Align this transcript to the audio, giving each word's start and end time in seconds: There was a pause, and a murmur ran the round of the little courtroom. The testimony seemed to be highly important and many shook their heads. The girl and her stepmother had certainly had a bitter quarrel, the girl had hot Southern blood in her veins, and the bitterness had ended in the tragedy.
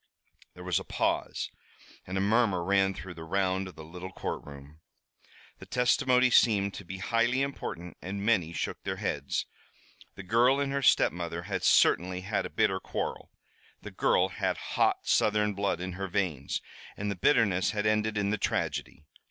There 0.55 0.63
was 0.63 0.79
a 0.79 0.83
pause, 0.83 1.51
and 2.07 2.17
a 2.17 2.21
murmur 2.21 2.63
ran 2.63 2.93
the 2.93 3.23
round 3.23 3.67
of 3.67 3.75
the 3.75 3.83
little 3.83 4.11
courtroom. 4.11 4.79
The 5.59 5.67
testimony 5.67 6.31
seemed 6.31 6.73
to 6.73 6.83
be 6.83 6.97
highly 6.97 7.43
important 7.43 7.97
and 8.01 8.25
many 8.25 8.51
shook 8.51 8.81
their 8.81 8.95
heads. 8.95 9.45
The 10.15 10.23
girl 10.23 10.59
and 10.59 10.71
her 10.71 10.81
stepmother 10.81 11.43
had 11.43 11.61
certainly 11.63 12.21
had 12.21 12.47
a 12.47 12.49
bitter 12.49 12.79
quarrel, 12.79 13.29
the 13.83 13.91
girl 13.91 14.29
had 14.29 14.57
hot 14.73 15.05
Southern 15.07 15.53
blood 15.53 15.79
in 15.79 15.91
her 15.91 16.07
veins, 16.07 16.63
and 16.97 17.11
the 17.11 17.15
bitterness 17.15 17.69
had 17.69 17.85
ended 17.85 18.17
in 18.17 18.31
the 18.31 18.39
tragedy. 18.39 19.05